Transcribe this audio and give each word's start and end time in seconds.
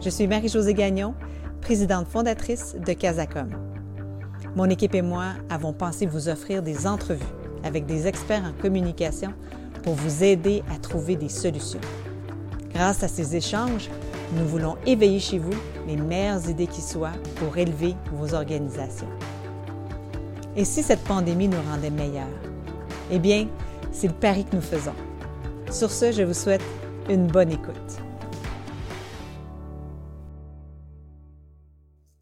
Je 0.00 0.10
suis 0.10 0.28
Marie-Josée 0.28 0.74
Gagnon, 0.74 1.14
présidente 1.60 2.06
fondatrice 2.06 2.76
de 2.76 2.92
Casacom. 2.92 3.50
Mon 4.54 4.66
équipe 4.66 4.94
et 4.94 5.02
moi 5.02 5.32
avons 5.50 5.72
pensé 5.72 6.06
vous 6.06 6.28
offrir 6.28 6.62
des 6.62 6.86
entrevues 6.86 7.24
avec 7.64 7.84
des 7.84 8.06
experts 8.06 8.44
en 8.44 8.62
communication 8.62 9.32
pour 9.82 9.94
vous 9.94 10.22
aider 10.22 10.62
à 10.72 10.78
trouver 10.78 11.16
des 11.16 11.28
solutions. 11.28 11.80
Grâce 12.72 13.02
à 13.02 13.08
ces 13.08 13.34
échanges, 13.34 13.90
nous 14.36 14.46
voulons 14.46 14.76
éveiller 14.86 15.18
chez 15.18 15.40
vous 15.40 15.58
les 15.88 15.96
meilleures 15.96 16.48
idées 16.48 16.68
qui 16.68 16.80
soient 16.80 17.16
pour 17.34 17.58
élever 17.58 17.96
vos 18.12 18.34
organisations. 18.34 19.10
Et 20.54 20.64
si 20.64 20.84
cette 20.84 21.02
pandémie 21.02 21.48
nous 21.48 21.62
rendait 21.68 21.90
meilleurs? 21.90 22.26
Eh 23.10 23.18
bien, 23.18 23.48
c'est 23.90 24.06
le 24.06 24.14
pari 24.14 24.44
que 24.44 24.54
nous 24.54 24.62
faisons. 24.62 24.94
Sur 25.72 25.90
ce, 25.90 26.12
je 26.12 26.22
vous 26.22 26.34
souhaite 26.34 26.62
une 27.10 27.26
bonne 27.26 27.50
écoute. 27.50 28.07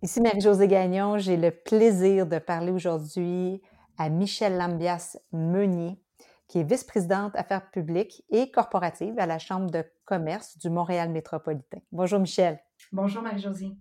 Ici 0.07 0.21
Marie-Josée 0.21 0.69
Gagnon, 0.69 1.19
j'ai 1.19 1.37
le 1.37 1.51
plaisir 1.51 2.29
de 2.29 2.39
parler 2.39 2.71
aujourd'hui 2.71 3.61
à 3.99 4.09
Michel 4.09 4.57
Lambias 4.57 5.19
Meunier, 5.33 6.01
qui 6.47 6.61
est 6.61 6.63
vice-présidente 6.63 7.35
affaires 7.35 7.69
publiques 7.73 8.23
et 8.31 8.53
corporatives 8.53 9.19
à 9.19 9.27
la 9.27 9.41
Chambre 9.41 9.69
de 9.69 9.83
commerce 10.05 10.59
du 10.59 10.71
Montréal 10.71 11.11
métropolitain. 11.11 11.79
Bonjour 11.91 12.21
Michel. 12.21 12.61
Bonjour 12.93 13.21
Marie-Josée. 13.21 13.73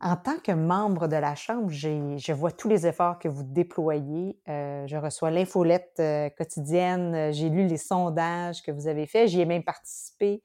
En 0.00 0.16
tant 0.16 0.40
que 0.42 0.50
membre 0.50 1.06
de 1.06 1.14
la 1.14 1.36
Chambre, 1.36 1.70
je 1.70 2.32
vois 2.32 2.50
tous 2.50 2.68
les 2.68 2.84
efforts 2.84 3.20
que 3.20 3.28
vous 3.28 3.44
déployez. 3.44 4.36
Euh, 4.48 4.84
je 4.88 4.96
reçois 4.96 5.30
l'infolette 5.30 5.94
euh, 6.00 6.28
quotidienne, 6.30 7.32
j'ai 7.32 7.50
lu 7.50 7.68
les 7.68 7.76
sondages 7.76 8.62
que 8.64 8.72
vous 8.72 8.88
avez 8.88 9.06
faits, 9.06 9.28
j'y 9.28 9.42
ai 9.42 9.46
même 9.46 9.62
participé, 9.62 10.42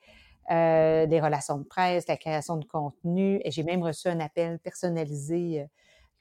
euh, 0.52 1.06
les 1.06 1.22
relations 1.22 1.58
de 1.58 1.64
presse, 1.64 2.08
la 2.08 2.18
création 2.18 2.58
de 2.58 2.66
contenu, 2.66 3.40
et 3.44 3.52
j'ai 3.52 3.64
même 3.64 3.84
reçu 3.84 4.08
un 4.08 4.20
appel 4.20 4.60
personnalisé 4.60 5.68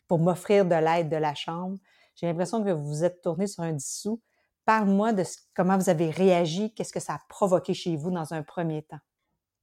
pour 0.09 0.19
m'offrir 0.19 0.65
de 0.65 0.75
l'aide 0.75 1.09
de 1.09 1.17
la 1.17 1.34
Chambre. 1.34 1.78
J'ai 2.15 2.27
l'impression 2.27 2.62
que 2.62 2.70
vous 2.70 2.87
vous 2.87 3.05
êtes 3.05 3.23
tourné 3.23 3.47
sur 3.47 3.62
un 3.62 3.73
dissous. 3.73 4.20
Parle-moi 4.65 5.12
de 5.12 5.25
comment 5.55 5.77
vous 5.77 5.91
avez 5.91 6.11
réagi, 6.11 6.73
qu'est-ce 6.75 6.93
que 6.93 7.00
ça 7.00 7.15
a 7.15 7.20
provoqué 7.28 7.75
chez 7.75 7.97
vous 7.97 8.11
dans 8.11 8.33
un 8.33 8.43
premier 8.43 8.83
temps? 8.83 9.00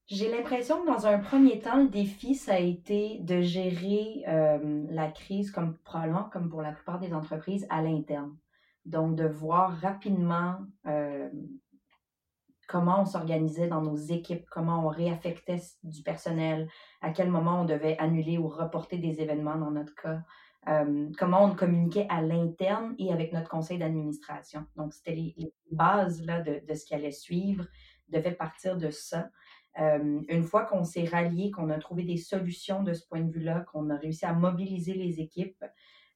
J'ai 0.07 0.31
l'impression 0.31 0.81
que 0.81 0.87
dans 0.87 1.05
un 1.05 1.19
premier 1.19 1.59
temps, 1.59 1.77
le 1.77 1.87
défi, 1.87 2.33
ça 2.33 2.55
a 2.55 2.59
été 2.59 3.19
de 3.19 3.41
gérer 3.41 4.23
euh, 4.27 4.87
la 4.89 5.11
crise, 5.11 5.51
comme 5.51 5.77
probablement 5.83 6.23
comme 6.33 6.49
pour 6.49 6.63
la 6.63 6.71
plupart 6.71 6.99
des 6.99 7.13
entreprises, 7.13 7.67
à 7.69 7.83
l'interne. 7.83 8.35
Donc, 8.85 9.15
de 9.15 9.27
voir 9.27 9.77
rapidement 9.81 10.55
euh, 10.87 11.29
comment 12.69 13.01
on 13.01 13.05
s'organisait 13.05 13.67
dans 13.67 13.81
nos 13.81 13.95
équipes, 13.95 14.45
comment 14.51 14.85
on 14.85 14.89
réaffectait 14.89 15.59
du 15.83 16.03
personnel, 16.03 16.69
à 17.01 17.09
quel 17.09 17.29
moment 17.29 17.61
on 17.61 17.65
devait 17.65 17.97
annuler 17.97 18.37
ou 18.37 18.47
reporter 18.47 18.99
des 18.99 19.21
événements 19.21 19.57
dans 19.57 19.71
notre 19.71 19.95
cas, 19.95 20.21
euh, 20.67 21.09
comment 21.17 21.45
on 21.45 21.55
communiquait 21.55 22.05
à 22.09 22.21
l'interne 22.21 22.93
et 22.99 23.11
avec 23.11 23.33
notre 23.33 23.49
conseil 23.49 23.79
d'administration. 23.79 24.67
Donc, 24.75 24.93
c'était 24.93 25.15
les, 25.15 25.53
bases 25.71 26.21
de, 26.21 26.73
ce 26.75 26.85
qui 26.85 26.93
allait 26.93 27.11
suivre, 27.11 27.65
devait 28.07 28.33
partir 28.35 28.77
de 28.77 28.91
ça. 28.91 29.29
Euh, 29.79 30.21
une 30.29 30.43
fois 30.43 30.65
qu'on 30.65 30.83
s'est 30.83 31.05
rallié, 31.05 31.49
qu'on 31.49 31.71
a 31.71 31.79
trouvé 31.79 32.03
des 32.03 32.17
solutions 32.17 32.83
de 32.83 32.93
ce 32.93 33.07
point 33.07 33.21
de 33.21 33.31
vue-là, 33.31 33.65
qu'on 33.71 33.89
a 33.89 33.95
réussi 33.95 34.25
à 34.25 34.33
mobiliser 34.33 34.93
les 34.93 35.19
équipes, 35.19 35.65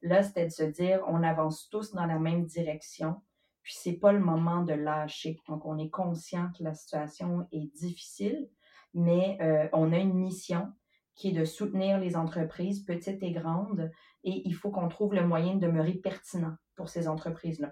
là, 0.03 0.21
c'était 0.21 0.45
de 0.45 0.51
se 0.51 0.63
dire, 0.63 1.01
on 1.07 1.23
avance 1.23 1.67
tous 1.69 1.93
dans 1.93 2.05
la 2.05 2.19
même 2.19 2.45
direction, 2.45 3.21
puis 3.64 3.73
c'est 3.78 3.94
pas 3.94 4.11
le 4.11 4.19
moment 4.19 4.61
de 4.61 4.73
lâcher. 4.73 5.39
Donc, 5.47 5.66
on 5.66 5.78
est 5.78 5.89
conscient 5.89 6.52
que 6.58 6.64
la 6.64 6.73
situation 6.73 7.47
est 7.52 7.73
difficile, 7.75 8.50
mais 8.94 9.38
euh, 9.42 9.67
on 9.73 9.92
a 9.94 9.97
une 9.97 10.14
mission 10.14 10.72
qui 11.16 11.30
est 11.30 11.33
de 11.33 11.45
soutenir 11.45 12.00
les 12.00 12.16
entreprises, 12.16 12.83
petites 12.83 13.23
et 13.23 13.31
grandes, 13.31 13.92
et 14.23 14.47
il 14.47 14.53
faut 14.53 14.72
qu'on 14.72 14.89
trouve 14.89 15.14
le 15.14 15.25
moyen 15.25 15.55
de 15.55 15.59
demeurer 15.59 15.94
pertinent 15.94 16.55
pour 16.75 16.89
ces 16.89 17.08
entreprises-là. 17.08 17.71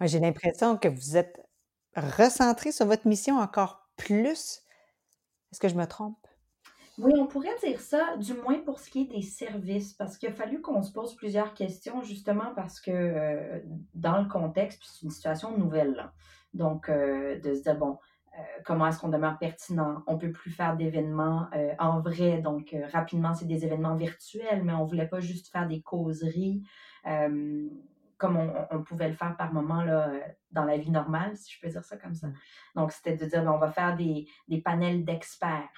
J'ai 0.00 0.20
l'impression 0.20 0.76
que 0.76 0.88
vous 0.88 1.16
êtes 1.16 1.40
recentré 1.94 2.72
sur 2.72 2.86
votre 2.86 3.06
mission 3.06 3.38
encore 3.38 3.88
plus. 3.96 4.62
Est-ce 5.52 5.60
que 5.60 5.68
je 5.68 5.74
me 5.74 5.86
trompe? 5.86 6.26
Oui, 6.98 7.12
on 7.18 7.26
pourrait 7.26 7.56
dire 7.62 7.80
ça, 7.80 8.16
du 8.18 8.34
moins 8.34 8.60
pour 8.60 8.78
ce 8.78 8.88
qui 8.88 9.02
est 9.02 9.16
des 9.16 9.22
services, 9.22 9.94
parce 9.94 10.16
qu'il 10.16 10.28
a 10.28 10.32
fallu 10.32 10.60
qu'on 10.60 10.82
se 10.82 10.92
pose 10.92 11.14
plusieurs 11.16 11.54
questions, 11.54 12.02
justement 12.02 12.52
parce 12.54 12.80
que 12.80 12.90
euh, 12.92 13.60
dans 13.94 14.18
le 14.22 14.28
contexte, 14.28 14.82
c'est 14.84 15.02
une 15.02 15.10
situation 15.10 15.56
nouvelle. 15.58 16.10
Donc, 16.52 16.88
euh, 16.88 17.40
de 17.40 17.52
se 17.54 17.62
dire, 17.62 17.76
bon, 17.76 17.98
euh, 18.38 18.42
comment 18.64 18.86
est-ce 18.86 19.00
qu'on 19.00 19.08
demeure 19.08 19.38
pertinent? 19.38 20.02
On 20.06 20.18
peut 20.18 20.32
plus 20.32 20.50
faire 20.50 20.76
d'événements 20.76 21.48
euh, 21.54 21.72
en 21.78 22.00
vrai, 22.00 22.38
donc 22.38 22.72
euh, 22.72 22.86
rapidement, 22.92 23.34
c'est 23.34 23.46
des 23.46 23.64
événements 23.64 23.94
virtuels, 23.96 24.64
mais 24.64 24.72
on 24.72 24.84
voulait 24.84 25.06
pas 25.06 25.20
juste 25.20 25.50
faire 25.50 25.68
des 25.68 25.82
causeries 25.82 26.62
comme 28.16 28.38
on, 28.70 28.82
pouvait 28.82 29.08
le 29.08 29.14
faire 29.14 29.36
par 29.36 29.52
moment 29.52 29.82
là, 29.82 30.10
dans 30.52 30.64
la 30.64 30.78
vie 30.78 30.90
normale, 30.90 31.36
si 31.36 31.52
je 31.52 31.60
peux 31.60 31.68
dire 31.68 31.84
ça 31.84 31.98
comme 31.98 32.14
ça. 32.14 32.28
Donc, 32.74 32.92
c'était 32.92 33.16
de 33.16 33.26
dire, 33.26 33.44
ben, 33.44 33.50
on 33.50 33.58
va 33.58 33.70
faire 33.70 33.94
des, 33.96 34.26
des 34.48 34.62
panels 34.62 35.04
d'experts 35.04 35.68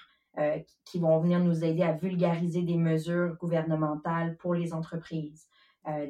qui 0.84 0.98
vont 0.98 1.18
venir 1.20 1.40
nous 1.40 1.64
aider 1.64 1.82
à 1.82 1.92
vulgariser 1.92 2.62
des 2.62 2.76
mesures 2.76 3.36
gouvernementales 3.36 4.36
pour 4.36 4.54
les 4.54 4.74
entreprises, 4.74 5.46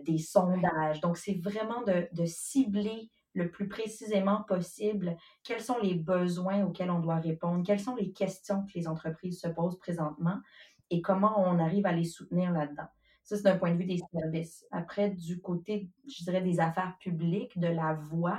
des 0.05 0.19
sondages. 0.19 1.01
Donc, 1.01 1.17
c'est 1.17 1.41
vraiment 1.41 1.83
de, 1.83 2.09
de 2.13 2.25
cibler 2.25 3.09
le 3.35 3.51
plus 3.51 3.69
précisément 3.69 4.43
possible 4.45 5.17
quels 5.45 5.61
sont 5.61 5.79
les 5.79 5.95
besoins 5.95 6.65
auxquels 6.65 6.91
on 6.91 7.01
doit 7.01 7.17
répondre, 7.17 7.63
quelles 7.65 7.81
sont 7.81 7.95
les 7.95 8.11
questions 8.11 8.65
que 8.65 8.73
les 8.75 8.89
entreprises 8.89 9.41
se 9.41 9.49
posent 9.49 9.79
présentement 9.79 10.41
et 10.91 11.03
comment 11.03 11.39
on 11.39 11.59
arrive 11.59 11.87
à 11.87 11.93
les 11.93 12.05
soutenir 12.05 12.51
là-dedans. 12.51 12.89
Ça, 13.23 13.37
c'est 13.37 13.43
d'un 13.43 13.59
point 13.59 13.73
de 13.73 13.79
vue 13.79 13.87
des 13.87 14.01
services. 14.13 14.65
Après, 14.71 15.11
du 15.11 15.41
côté, 15.41 15.91
je 16.09 16.23
dirais, 16.25 16.41
des 16.41 16.61
affaires 16.61 16.97
publiques, 16.99 17.59
de 17.59 17.67
la 17.67 17.95
voix, 17.95 18.39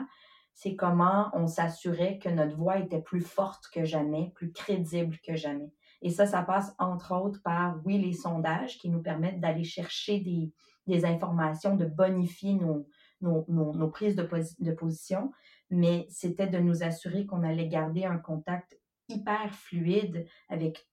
c'est 0.53 0.75
comment 0.75 1.29
on 1.33 1.45
s'assurait 1.45 2.17
que 2.17 2.29
notre 2.29 2.55
voix 2.55 2.79
était 2.79 3.01
plus 3.01 3.21
forte 3.21 3.67
que 3.71 3.83
jamais, 3.83 4.31
plus 4.33 4.51
crédible 4.51 5.17
que 5.19 5.35
jamais. 5.35 5.71
Et 6.01 6.09
ça, 6.09 6.25
ça 6.25 6.43
passe 6.43 6.73
entre 6.77 7.15
autres 7.15 7.41
par, 7.41 7.79
oui, 7.85 7.97
les 7.97 8.13
sondages 8.13 8.77
qui 8.77 8.89
nous 8.89 9.01
permettent 9.01 9.39
d'aller 9.39 9.63
chercher 9.63 10.19
des, 10.19 10.51
des 10.87 11.05
informations, 11.05 11.75
de 11.75 11.85
bonifier 11.85 12.53
nos, 12.53 12.87
nos, 13.21 13.89
prises 13.89 14.15
de, 14.15 14.71
position, 14.71 15.31
mais 15.69 16.07
c'était 16.09 16.47
de 16.47 16.59
nous 16.59 16.83
assurer 16.83 17.25
qu'on 17.25 17.43
allait 17.43 17.67
garder 17.67 18.05
un 18.05 18.17
contact 18.17 18.79
hyper 19.09 19.53
fluide 19.53 20.27
avec 20.49 20.87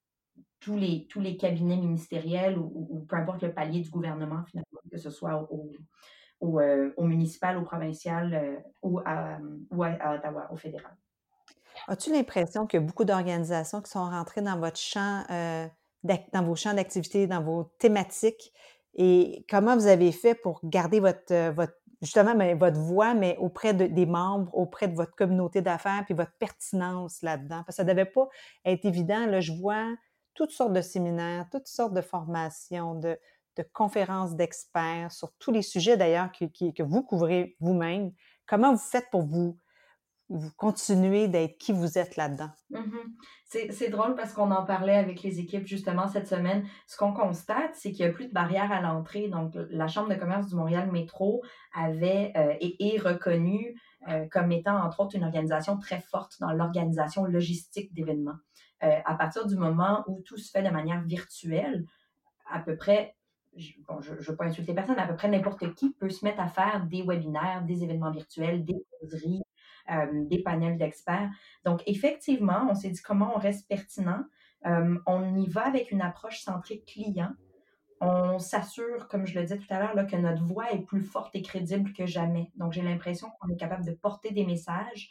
tous 0.61 0.77
les, 0.77 1.07
tous 1.09 1.21
les 1.21 1.37
cabinets 1.37 1.77
ministériels 1.77 2.59
ou, 2.59 3.05
peu 3.09 3.17
importe 3.17 3.43
le 3.43 3.53
palier 3.53 3.81
du 3.81 3.91
gouvernement, 3.91 4.43
finalement, 4.45 4.81
que 4.91 4.99
ce 4.99 5.11
soit 5.11 5.47
au, 5.53 5.71
au, 6.41 6.61
euh, 6.61 6.91
municipal, 6.99 7.59
au 7.59 7.63
provincial 7.63 8.35
euh, 8.35 8.57
ou 8.83 8.99
à, 9.01 9.39
Ottawa, 9.71 10.49
au 10.51 10.57
fédéral. 10.57 10.97
As-tu 11.89 12.12
l'impression 12.12 12.67
que 12.67 12.78
beaucoup 12.78 13.05
d'organisations 13.05 13.83
qui 13.83 13.91
sont 13.91 14.05
rentrées 14.05 14.43
dans 14.43 14.59
votre 14.59 14.78
champ, 14.78 15.25
euh, 15.31 15.67
dans 16.03 16.43
vos 16.43 16.56
champs 16.56 16.75
d'activité, 16.75 17.27
dans 17.27 17.43
vos 17.43 17.65
thématiques, 17.78 18.53
et 18.97 19.45
comment 19.50 19.75
vous 19.75 19.87
avez 19.87 20.12
fait 20.12 20.34
pour 20.34 20.61
garder 20.62 21.00
votre, 21.00 21.50
votre 21.50 21.75
justement 22.00 22.34
mais 22.34 22.55
votre 22.55 22.78
voix, 22.78 23.15
mais 23.15 23.37
auprès 23.39 23.75
des 23.75 24.06
membres, 24.06 24.55
auprès 24.55 24.89
de 24.89 24.94
votre 24.94 25.15
communauté 25.15 25.62
d'affaires, 25.62 26.03
puis 26.05 26.15
votre 26.15 26.33
pertinence 26.39 27.23
là-dedans? 27.23 27.62
Parce 27.65 27.67
que 27.67 27.73
ça 27.75 27.84
ne 27.84 27.91
devait 27.91 28.05
pas 28.05 28.28
être 28.65 28.84
évident. 28.84 29.27
Là, 29.27 29.41
je 29.41 29.53
vois 29.53 29.87
toutes 30.34 30.50
sortes 30.50 30.73
de 30.73 30.81
séminaires, 30.81 31.47
toutes 31.50 31.67
sortes 31.67 31.94
de 31.94 32.00
formations, 32.00 32.94
de, 32.94 33.19
conférences 33.73 34.34
d'experts 34.34 35.12
sur 35.12 35.33
tous 35.39 35.53
les 35.53 35.62
sujets 35.62 35.97
d'ailleurs 35.97 36.31
que 36.33 36.83
vous 36.83 37.03
couvrez 37.05 37.56
vous-même. 37.61 38.11
Comment 38.47 38.73
vous 38.73 38.81
faites 38.81 39.09
pour 39.11 39.23
vous 39.23 39.56
vous 40.29 40.51
continuez 40.57 41.29
d'être 41.29 41.59
qui 41.59 41.73
vous 41.73 41.99
êtes 41.99 42.17
là-dedans? 42.17 42.51
Mm-hmm. 42.71 43.71
C'est 43.71 43.89
drôle 43.89 44.17
parce 44.17 44.33
qu'on 44.33 44.51
en 44.51 44.65
parlait 44.65 44.97
avec 44.97 45.23
les 45.23 45.38
équipes 45.38 45.67
justement 45.67 46.09
cette 46.09 46.26
semaine. 46.26 46.67
Ce 46.87 46.97
qu'on 46.97 47.12
constate, 47.12 47.75
c'est 47.75 47.93
qu'il 47.93 48.05
n'y 48.05 48.11
a 48.11 48.15
plus 48.15 48.26
de 48.26 48.32
barrière 48.32 48.73
à 48.73 48.81
l'entrée. 48.81 49.29
Donc, 49.29 49.53
la 49.71 49.87
Chambre 49.87 50.09
de 50.09 50.17
commerce 50.17 50.49
du 50.49 50.56
Montréal 50.56 50.91
Métro 50.91 51.43
avait 51.75 52.32
euh, 52.37 52.55
et 52.61 52.94
est 52.94 52.99
reconnue 52.99 53.81
euh, 54.09 54.26
comme 54.31 54.50
étant, 54.50 54.76
entre 54.82 55.00
autres, 55.00 55.15
une 55.15 55.25
organisation 55.25 55.79
très 55.79 56.00
forte 56.00 56.41
dans 56.41 56.53
l'organisation 56.53 57.25
logistique 57.25 57.94
d'événements. 57.94 58.38
Euh, 58.82 58.99
à 59.05 59.15
partir 59.15 59.47
du 59.47 59.56
moment 59.56 60.05
où 60.09 60.21
tout 60.23 60.37
se 60.37 60.50
fait 60.50 60.62
de 60.62 60.71
manière 60.71 61.03
virtuelle, 61.03 61.85
à 62.50 62.61
peu 62.61 62.76
près 62.76 63.15
je 63.56 63.73
ne 64.11 64.17
veux 64.17 64.37
pas 64.37 64.47
insulter 64.47 64.75
personne, 64.75 64.99
à 64.99 65.06
peu 65.06 65.15
près 65.15 65.29
n'importe 65.29 65.75
qui 65.75 65.93
peut 65.93 66.09
se 66.09 66.25
mettre 66.25 66.41
à 66.41 66.49
faire 66.49 66.87
des 66.87 67.03
webinaires, 67.03 67.62
des 67.65 67.85
événements 67.85 68.11
virtuels, 68.11 68.65
des 68.65 68.85
causeries, 69.00 69.43
des 70.29 70.43
panels 70.43 70.79
d'experts. 70.79 71.31
Donc, 71.65 71.83
effectivement, 71.87 72.67
on 72.71 72.75
s'est 72.75 72.91
dit 72.91 73.03
comment 73.03 73.33
on 73.35 73.39
reste 73.39 73.69
pertinent. 73.69 74.25
Euh, 74.67 74.99
on 75.07 75.37
y 75.37 75.47
va 75.49 75.67
avec 75.67 75.91
une 75.91 76.01
approche 76.01 76.41
centrée 76.41 76.83
client. 76.87 77.33
On 78.01 78.39
s'assure, 78.39 79.09
comme 79.09 79.27
je 79.27 79.35
le 79.35 79.43
disais 79.43 79.59
tout 79.59 79.73
à 79.73 79.79
l'heure, 79.79 80.07
que 80.07 80.17
notre 80.17 80.43
voix 80.43 80.71
est 80.73 80.81
plus 80.81 81.03
forte 81.03 81.35
et 81.37 81.43
crédible 81.43 81.93
que 81.93 82.07
jamais. 82.07 82.51
Donc, 82.57 82.73
j'ai 82.73 82.83
l'impression 82.83 83.29
qu'on 83.39 83.49
est 83.49 83.57
capable 83.57 83.85
de 83.85 83.93
porter 83.93 84.31
des 84.33 84.45
messages 84.45 85.11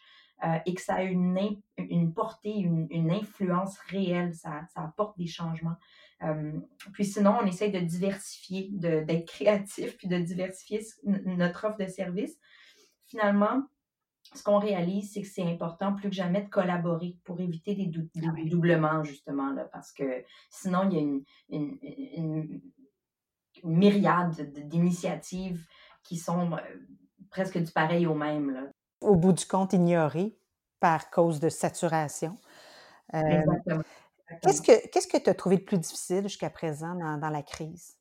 et 0.66 0.74
que 0.74 0.82
ça 0.82 0.96
a 0.96 1.04
une, 1.04 2.14
portée, 2.14 2.58
une, 2.58 3.12
influence 3.12 3.78
réelle, 3.78 4.34
ça, 4.36 4.64
ça, 4.74 4.82
apporte 4.82 5.18
des 5.18 5.26
changements. 5.26 5.78
puis 6.92 7.06
sinon, 7.06 7.38
on 7.42 7.46
essaye 7.46 7.72
de 7.72 7.80
diversifier, 7.80 8.68
d'être 8.74 9.26
créatif, 9.26 9.96
puis 9.98 10.10
de 10.10 10.18
diversifier 10.18 10.82
notre 11.06 11.66
offre 11.66 11.78
de 11.78 11.88
service. 11.88 12.38
Finalement, 13.06 13.64
ce 14.34 14.44
qu'on 14.44 14.60
réalise, 14.60 15.14
c'est 15.14 15.22
que 15.22 15.28
c'est 15.28 15.44
important 15.44 15.94
plus 15.94 16.10
que 16.10 16.16
jamais 16.16 16.42
de 16.42 16.50
collaborer 16.50 17.18
pour 17.24 17.40
éviter 17.40 17.76
des, 17.76 17.92
ah 18.26 18.32
doublements, 18.46 19.04
justement, 19.04 19.52
là, 19.54 19.66
parce 19.66 19.92
que 19.92 20.24
sinon, 20.50 20.90
il 20.90 20.94
y 20.94 20.98
a 20.98 21.02
une, 21.02 21.24
une, 21.50 22.62
myriade 23.64 24.52
d'initiatives 24.68 25.66
qui 26.04 26.18
sont 26.18 26.54
euh, 26.54 26.58
presque 27.30 27.58
du 27.58 27.72
pareil 27.72 28.06
au 28.08 28.16
même. 28.16 28.52
Là. 28.52 28.64
Au 29.00 29.16
bout 29.16 29.32
du 29.32 29.46
compte, 29.46 29.74
ignorées 29.74 30.38
par 30.80 31.10
cause 31.10 31.40
de 31.40 31.48
saturation. 31.50 32.38
Euh, 33.14 33.22
Exactement. 33.22 33.84
Qu'est-ce 34.42 34.62
que 34.62 34.88
qu'est-ce 34.90 35.08
que 35.08 35.18
tu 35.18 35.30
as 35.30 35.34
trouvé 35.34 35.58
de 35.58 35.64
plus 35.64 35.78
difficile 35.78 36.24
jusqu'à 36.24 36.50
présent 36.50 36.96
dans, 36.96 37.18
dans, 37.18 37.30
la 37.30 37.44
crise? 37.44 37.98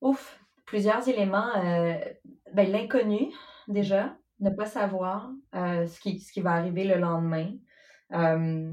Ouf, 0.00 0.40
plusieurs 0.66 1.08
éléments. 1.08 1.54
Euh, 1.56 1.98
ben, 2.52 2.70
L'inconnu, 2.70 3.32
déjà 3.68 4.16
ne 4.40 4.50
pas 4.50 4.66
savoir 4.66 5.30
euh, 5.54 5.86
ce, 5.86 6.00
qui, 6.00 6.40
va 6.40 6.52
arriver 6.52 6.84
le 6.84 6.96
lendemain. 6.96 7.52
Euh, 8.12 8.72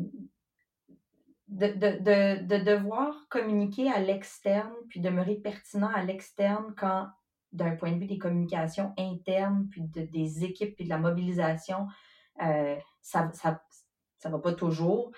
de, 1.48 1.68
de, 1.68 2.46
de, 2.46 2.64
devoir 2.64 3.28
communiquer 3.30 3.92
à 3.92 4.00
l'externe, 4.00 4.74
puis 4.90 5.00
demeurer 5.00 5.36
pertinent 5.36 5.92
à 5.94 6.04
l'externe 6.04 6.74
quand, 6.76 7.08
d'un 7.52 7.76
point 7.76 7.92
de 7.92 8.00
vue 8.00 8.08
des 8.08 8.18
communications 8.18 8.94
internes, 8.98 9.68
puis 9.70 9.82
des 9.84 10.44
équipes, 10.44 10.76
puis 10.76 10.86
de 10.86 10.90
la 10.90 10.98
mobilisation, 10.98 11.88
euh, 12.42 12.76
ça 13.02 13.28
ne 13.28 13.32
ça 13.32 14.30
va 14.30 14.40
pas 14.40 14.54
toujours. 14.54 15.12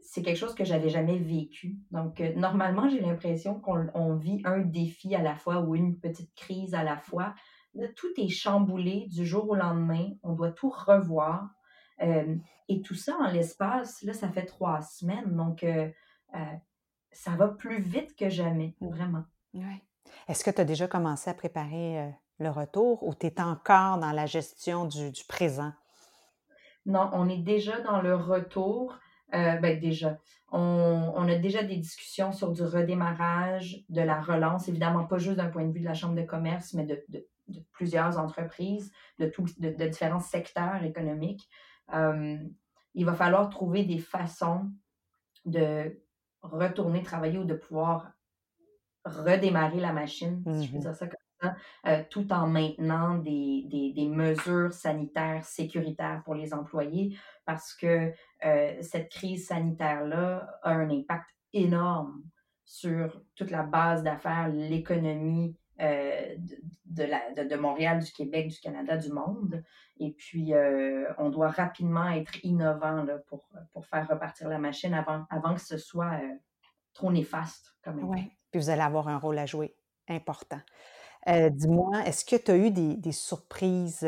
C'est 0.00 0.22
quelque 0.22 0.38
chose 0.38 0.54
que 0.54 0.64
j'avais 0.64 0.88
jamais 0.88 1.18
vécu. 1.18 1.76
Donc, 1.90 2.20
normalement, 2.36 2.88
j'ai 2.88 3.00
l'impression 3.00 3.60
qu'on 3.60 4.14
vit 4.16 4.40
un 4.44 4.60
défi 4.60 5.14
à 5.14 5.22
la 5.22 5.34
fois 5.34 5.60
ou 5.60 5.74
une 5.74 5.98
petite 5.98 6.34
crise 6.34 6.74
à 6.74 6.84
la 6.84 6.96
fois 6.96 7.34
tout 7.96 8.12
est 8.16 8.28
chamboulé 8.28 9.06
du 9.08 9.26
jour 9.26 9.48
au 9.50 9.54
lendemain. 9.54 10.10
On 10.22 10.32
doit 10.32 10.52
tout 10.52 10.70
revoir. 10.70 11.50
Euh, 12.02 12.36
et 12.68 12.82
tout 12.82 12.94
ça 12.94 13.16
en 13.20 13.30
l'espace, 13.30 14.02
là, 14.02 14.12
ça 14.12 14.28
fait 14.28 14.46
trois 14.46 14.82
semaines. 14.82 15.36
Donc, 15.36 15.62
euh, 15.62 15.88
euh, 16.34 16.38
ça 17.12 17.32
va 17.32 17.48
plus 17.48 17.80
vite 17.80 18.16
que 18.16 18.28
jamais, 18.28 18.74
vraiment. 18.80 19.24
Oui. 19.52 19.82
Est-ce 20.28 20.44
que 20.44 20.50
tu 20.50 20.60
as 20.60 20.64
déjà 20.64 20.88
commencé 20.88 21.30
à 21.30 21.34
préparer 21.34 22.12
le 22.38 22.50
retour 22.50 23.02
ou 23.02 23.14
tu 23.14 23.26
es 23.26 23.40
encore 23.40 23.98
dans 23.98 24.12
la 24.12 24.26
gestion 24.26 24.86
du, 24.86 25.12
présent? 25.28 25.72
Non, 26.86 27.10
on 27.12 27.28
est 27.28 27.42
déjà 27.42 27.80
dans 27.80 28.00
le 28.00 28.14
retour. 28.14 28.98
ben 29.32 29.80
déjà, 29.80 30.18
on, 30.52 31.12
on, 31.16 31.28
a 31.28 31.36
déjà 31.36 31.62
des 31.62 31.76
discussions 31.76 32.32
sur 32.32 32.52
du 32.52 32.62
redémarrage, 32.62 33.84
de 33.88 34.02
la 34.02 34.20
relance, 34.20 34.68
évidemment 34.68 35.04
pas 35.04 35.18
juste 35.18 35.36
d'un 35.36 35.48
point 35.48 35.64
de 35.64 35.72
vue 35.72 35.80
de 35.80 35.84
la 35.84 35.94
Chambre 35.94 36.14
de 36.14 36.22
commerce, 36.22 36.74
mais 36.74 36.84
de, 36.84 37.02
de 37.08 37.26
de 37.48 37.60
plusieurs 37.72 38.18
entreprises, 38.18 38.92
de, 39.18 39.32
de, 39.58 39.86
différents 39.86 40.20
secteurs 40.20 40.82
économiques. 40.82 41.48
Euh, 41.92 42.38
il 42.94 43.04
va 43.04 43.14
falloir 43.14 43.48
trouver 43.50 43.84
des 43.84 43.98
façons 43.98 44.70
de 45.44 46.00
retourner 46.42 47.02
travailler 47.02 47.38
ou 47.38 47.44
de 47.44 47.54
pouvoir 47.54 48.12
redémarrer 49.04 49.80
la 49.80 49.92
machine, 49.92 50.42
si 50.46 50.66
je 50.66 50.72
peux 50.72 50.78
mm-hmm. 50.78 50.80
dire 50.80 50.94
ça 50.94 51.06
comme 51.06 51.16
ça, 51.42 51.56
euh, 51.86 52.02
tout 52.08 52.32
en 52.32 52.46
maintenant 52.46 53.18
des, 53.18 53.92
des, 53.94 54.08
mesures 54.08 54.72
sanitaires 54.72 55.44
sécuritaires 55.44 56.22
pour 56.24 56.34
les 56.34 56.54
employés, 56.54 57.18
parce 57.44 57.74
que 57.74 58.12
euh, 58.44 58.76
cette 58.80 59.10
crise 59.10 59.48
sanitaire-là 59.48 60.58
a 60.62 60.70
un 60.70 60.88
impact 60.88 61.28
énorme 61.52 62.22
sur 62.64 63.20
toute 63.34 63.50
la 63.50 63.62
base 63.62 64.02
d'affaires, 64.02 64.48
l'économie 64.48 65.56
euh, 65.80 66.36
de, 66.84 67.02
la, 67.02 67.44
de, 67.44 67.56
Montréal, 67.56 67.98
du 67.98 68.12
Québec, 68.12 68.48
du 68.48 68.60
Canada, 68.60 68.96
du 68.96 69.10
monde. 69.10 69.64
Et 69.98 70.12
puis, 70.12 70.54
euh, 70.54 71.12
on 71.18 71.30
doit 71.30 71.50
rapidement 71.50 72.08
être 72.10 72.44
innovant 72.44 73.02
là, 73.02 73.18
pour, 73.26 73.48
pour 73.72 73.86
faire 73.86 74.06
repartir 74.08 74.48
la 74.48 74.58
machine 74.58 74.94
avant, 74.94 75.24
avant 75.30 75.54
que 75.54 75.60
ce 75.60 75.76
soit 75.76 76.12
euh, 76.22 76.34
trop 76.92 77.10
néfaste. 77.10 77.74
Oui, 77.86 78.30
puis 78.50 78.60
vous 78.60 78.70
allez 78.70 78.82
avoir 78.82 79.08
un 79.08 79.18
rôle 79.18 79.38
à 79.38 79.46
jouer 79.46 79.74
important. 80.08 80.60
Dis-moi, 81.26 82.02
est-ce 82.04 82.24
que 82.24 82.36
tu 82.36 82.50
as 82.50 82.56
eu 82.56 82.70
des, 82.70 82.96
des 82.96 83.12
surprises, 83.12 84.06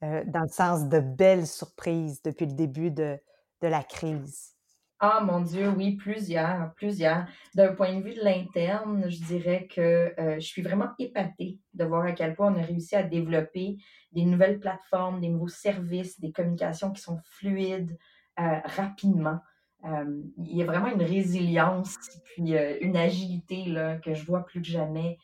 dans 0.00 0.42
le 0.42 0.48
sens 0.48 0.88
de 0.88 0.98
belles 0.98 1.46
surprises 1.46 2.22
depuis 2.22 2.46
le 2.46 2.54
début 2.54 2.90
de, 2.90 3.18
de 3.60 3.68
la 3.68 3.82
crise? 3.84 4.56
Ah 5.02 5.22
mon 5.22 5.40
Dieu, 5.40 5.70
oui, 5.70 5.96
plusieurs, 5.96 6.74
plusieurs. 6.74 7.24
D'un 7.54 7.74
point 7.74 7.96
de 7.96 8.02
vue 8.02 8.12
de 8.12 8.22
l'interne, 8.22 9.08
je 9.08 9.24
dirais 9.24 9.66
que 9.66 10.12
euh, 10.20 10.34
je 10.34 10.46
suis 10.46 10.60
vraiment 10.60 10.90
épatée 10.98 11.58
de 11.72 11.84
voir 11.84 12.04
à 12.04 12.12
quel 12.12 12.34
point 12.34 12.52
on 12.52 12.58
a 12.58 12.62
réussi 12.62 12.96
à 12.96 13.02
développer 13.02 13.78
des 14.12 14.26
nouvelles 14.26 14.60
plateformes, 14.60 15.22
des 15.22 15.30
nouveaux 15.30 15.48
services, 15.48 16.20
des 16.20 16.32
communications 16.32 16.92
qui 16.92 17.00
sont 17.00 17.18
fluides 17.24 17.96
euh, 18.38 18.60
rapidement. 18.66 19.38
Euh, 19.86 20.20
il 20.36 20.58
y 20.58 20.62
a 20.62 20.66
vraiment 20.66 20.88
une 20.88 21.02
résilience, 21.02 21.96
puis 22.34 22.52
une 22.52 22.98
agilité 22.98 23.74
que 24.04 24.12
je 24.12 24.26
vois 24.26 24.44
plus 24.44 24.60
que 24.60 24.68
jamais. 24.68 25.16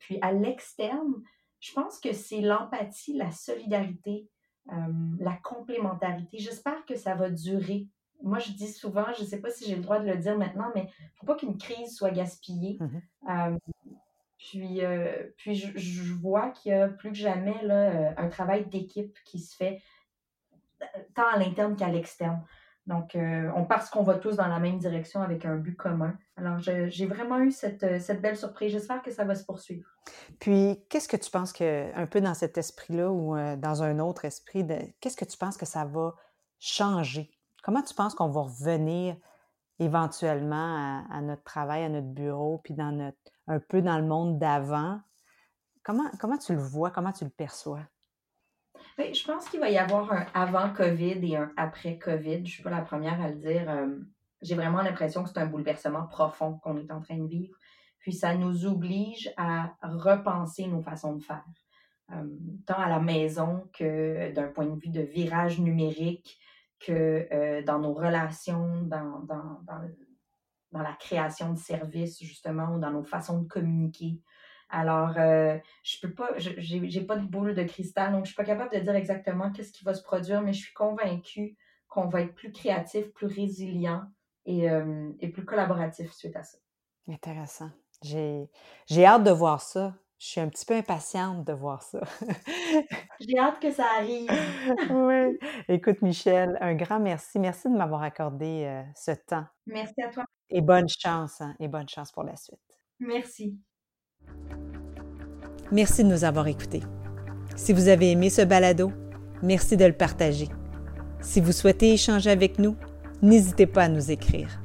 puis 0.00 0.18
à 0.20 0.32
l'externe, 0.32 1.14
je 1.60 1.72
pense 1.72 1.98
que 1.98 2.12
c'est 2.12 2.42
l'empathie, 2.42 3.16
la 3.16 3.30
solidarité, 3.30 4.28
la 4.66 5.38
complémentarité. 5.42 6.36
J'espère 6.36 6.84
que 6.84 6.94
ça 6.94 7.14
va 7.14 7.30
durer 7.30 7.86
moi, 8.22 8.38
je 8.38 8.52
dis 8.52 8.72
souvent, 8.72 9.06
je 9.16 9.22
ne 9.22 9.26
sais 9.26 9.40
pas 9.40 9.50
si 9.50 9.66
j'ai 9.66 9.76
le 9.76 9.82
droit 9.82 9.98
de 9.98 10.06
le 10.06 10.16
dire 10.16 10.36
maintenant, 10.36 10.70
mais 10.74 10.82
il 10.82 11.04
ne 11.04 11.18
faut 11.20 11.26
pas 11.26 11.34
qu'une 11.34 11.58
crise 11.58 11.94
soit 11.94 12.10
gaspillée. 12.10 12.78
Mmh 12.80 12.98
euh, 13.30 13.56
puis, 14.38 14.84
euh, 14.84 15.30
puis 15.36 15.54
je, 15.54 16.12
vois 16.14 16.50
qu'il 16.50 16.72
y 16.72 16.74
a 16.74 16.88
plus 16.88 17.10
que 17.10 17.16
jamais 17.16 17.62
là, 17.62 17.74
euh, 17.74 18.10
un 18.16 18.28
travail 18.28 18.66
d'équipe 18.66 19.16
qui 19.24 19.38
se 19.38 19.54
fait 19.54 19.80
tant 21.14 21.28
à 21.32 21.38
l'interne 21.38 21.76
qu'à 21.76 21.88
l'externe. 21.88 22.42
Donc, 22.88 23.12
on 23.14 23.64
parce 23.64 23.88
qu'on 23.88 24.02
va 24.02 24.16
tous 24.16 24.34
dans 24.34 24.48
la 24.48 24.58
même 24.58 24.78
direction 24.78 25.22
avec 25.22 25.44
un 25.44 25.54
but 25.54 25.76
commun. 25.76 26.18
Alors, 26.36 26.58
j'ai 26.58 27.06
vraiment 27.06 27.38
eu 27.38 27.52
cette, 27.52 28.00
cette 28.00 28.20
belle 28.20 28.36
surprise. 28.36 28.72
J'espère 28.72 29.00
que 29.02 29.12
ça 29.12 29.24
va 29.24 29.36
se 29.36 29.44
poursuivre. 29.44 29.88
Puis, 30.40 30.82
qu'est-ce 30.88 31.06
que 31.06 31.16
tu 31.16 31.30
penses 31.30 31.52
que, 31.52 31.96
un 31.96 32.06
peu 32.06 32.20
dans 32.20 32.34
cet 32.34 32.58
esprit-là 32.58 33.12
ou 33.12 33.36
dans 33.56 33.84
un 33.84 34.00
autre 34.00 34.24
esprit, 34.24 34.66
qu'est-ce 35.00 35.16
que 35.16 35.24
tu 35.24 35.38
penses 35.38 35.56
que 35.56 35.66
ça 35.66 35.84
va 35.84 36.16
changer? 36.58 37.30
Comment 37.62 37.82
tu 37.82 37.94
penses 37.94 38.14
qu'on 38.14 38.28
va 38.28 38.42
revenir 38.42 39.16
éventuellement 39.78 41.04
à, 41.10 41.20
notre 41.22 41.42
travail, 41.44 41.84
à 41.84 41.88
notre 41.88 42.08
bureau, 42.08 42.58
puis 42.62 42.74
dans 42.74 42.92
notre, 42.92 43.18
un 43.46 43.60
peu 43.60 43.82
dans 43.82 43.98
le 43.98 44.06
monde 44.06 44.38
d'avant? 44.38 45.00
Comment, 45.82 46.10
comment 46.20 46.38
tu 46.38 46.52
le 46.52 46.60
vois? 46.60 46.90
Comment 46.90 47.12
tu 47.12 47.24
le 47.24 47.30
perçois? 47.30 47.82
Oui, 48.98 49.14
je 49.14 49.24
pense 49.24 49.48
qu'il 49.48 49.60
va 49.60 49.70
y 49.70 49.78
avoir 49.78 50.12
un 50.12 50.26
avant 50.34 50.72
COVID 50.72 51.18
et 51.22 51.36
un 51.36 51.50
après 51.56 51.98
COVID. 51.98 52.38
Je 52.38 52.40
ne 52.40 52.46
suis 52.46 52.62
pas 52.62 52.70
la 52.70 52.82
première 52.82 53.20
à 53.20 53.28
le 53.28 53.36
dire. 53.36 53.68
Euh, 53.70 53.98
j'ai 54.42 54.54
vraiment 54.54 54.82
l'impression 54.82 55.22
que 55.22 55.30
c'est 55.30 55.38
un 55.38 55.46
bouleversement 55.46 56.06
profond 56.06 56.58
qu'on 56.58 56.76
est 56.76 56.90
en 56.92 57.00
train 57.00 57.18
de 57.18 57.26
vivre. 57.26 57.56
Puis 58.00 58.12
ça 58.12 58.34
nous 58.34 58.66
oblige 58.66 59.32
à 59.36 59.74
repenser 59.82 60.66
nos 60.66 60.82
façons 60.82 61.14
de 61.14 61.22
faire, 61.22 61.44
euh, 62.10 62.24
tant 62.66 62.78
à 62.78 62.88
la 62.88 62.98
maison 62.98 63.68
que 63.72 64.32
d'un 64.32 64.48
point 64.48 64.66
de 64.66 64.78
vue 64.78 64.90
de 64.90 65.00
virage 65.00 65.60
numérique, 65.60 66.38
que 66.84 67.28
euh, 67.32 67.62
dans 67.62 67.78
nos 67.78 67.94
relations, 67.94 68.82
dans, 68.82 69.20
dans, 69.20 69.60
dans, 69.62 70.82
la 70.82 70.92
création 70.94 71.52
de 71.52 71.58
services, 71.58 72.22
justement, 72.22 72.74
ou 72.74 72.78
dans 72.78 72.90
nos 72.90 73.04
façons 73.04 73.40
de 73.40 73.48
communiquer. 73.48 74.20
Alors, 74.68 75.14
euh, 75.18 75.58
je 75.82 75.98
peux 76.00 76.14
pas, 76.14 76.30
j'ai 76.38 77.02
pas 77.02 77.16
de 77.16 77.26
boule 77.26 77.54
de 77.54 77.62
cristal, 77.62 78.12
donc 78.12 78.24
je 78.24 78.30
suis 78.30 78.36
pas 78.36 78.44
capable 78.44 78.72
de 78.74 78.80
dire 78.80 78.94
exactement 78.94 79.52
qu'est-ce 79.52 79.72
qui 79.72 79.84
va 79.84 79.92
se 79.92 80.02
produire, 80.02 80.40
mais 80.40 80.54
je 80.54 80.60
suis 80.60 80.72
convaincue 80.72 81.56
qu'on 81.88 82.08
va 82.08 82.22
être 82.22 82.34
plus 82.34 82.52
créatif, 82.52 83.12
plus 83.12 83.26
résilient 83.26 84.04
et, 84.46 84.70
euh, 84.70 85.10
et 85.20 85.28
plus 85.28 85.44
collaboratif 85.44 86.10
suite 86.12 86.36
à 86.36 86.42
ça. 86.42 86.56
Intéressant. 87.06 87.70
J'ai 88.02 88.48
hâte 89.04 89.24
de 89.24 89.30
voir 89.30 89.60
ça. 89.60 89.94
Je 90.22 90.28
suis 90.28 90.40
un 90.40 90.48
petit 90.48 90.64
peu 90.64 90.74
impatiente 90.74 91.44
de 91.44 91.52
voir 91.52 91.82
ça. 91.82 91.98
J'ai 93.20 93.36
hâte 93.40 93.58
que 93.60 93.72
ça 93.72 93.86
arrive. 93.98 94.30
oui. 94.88 95.36
Écoute, 95.68 96.00
Michel, 96.00 96.56
un 96.60 96.76
grand 96.76 97.00
merci. 97.00 97.40
Merci 97.40 97.68
de 97.68 97.74
m'avoir 97.74 98.04
accordé 98.04 98.62
euh, 98.64 98.82
ce 98.94 99.10
temps. 99.10 99.44
Merci 99.66 100.00
à 100.00 100.10
toi. 100.10 100.22
Et 100.48 100.60
bonne 100.60 100.88
chance, 100.88 101.40
hein, 101.40 101.56
et 101.58 101.66
bonne 101.66 101.88
chance 101.88 102.12
pour 102.12 102.22
la 102.22 102.36
suite. 102.36 102.60
Merci. 103.00 103.58
Merci 105.72 106.04
de 106.04 106.08
nous 106.08 106.22
avoir 106.22 106.46
écoutés. 106.46 106.82
Si 107.56 107.72
vous 107.72 107.88
avez 107.88 108.12
aimé 108.12 108.30
ce 108.30 108.42
balado, 108.42 108.92
merci 109.42 109.76
de 109.76 109.86
le 109.86 109.92
partager. 109.92 110.46
Si 111.20 111.40
vous 111.40 111.50
souhaitez 111.50 111.94
échanger 111.94 112.30
avec 112.30 112.60
nous, 112.60 112.76
n'hésitez 113.22 113.66
pas 113.66 113.82
à 113.82 113.88
nous 113.88 114.12
écrire. 114.12 114.62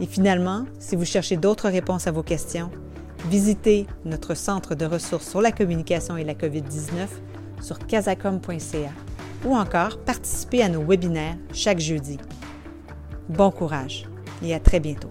Et 0.00 0.06
finalement, 0.06 0.64
si 0.80 0.96
vous 0.96 1.04
cherchez 1.04 1.36
d'autres 1.36 1.68
réponses 1.68 2.08
à 2.08 2.10
vos 2.10 2.24
questions, 2.24 2.72
Visitez 3.28 3.86
notre 4.04 4.34
centre 4.34 4.76
de 4.76 4.84
ressources 4.84 5.28
sur 5.28 5.40
la 5.40 5.50
communication 5.50 6.16
et 6.16 6.22
la 6.22 6.34
COVID-19 6.34 7.08
sur 7.60 7.78
casacom.ca 7.80 8.90
ou 9.44 9.56
encore 9.56 9.98
participer 10.04 10.62
à 10.62 10.68
nos 10.68 10.84
webinaires 10.84 11.36
chaque 11.52 11.80
jeudi. 11.80 12.18
Bon 13.28 13.50
courage 13.50 14.04
et 14.44 14.54
à 14.54 14.60
très 14.60 14.78
bientôt. 14.78 15.10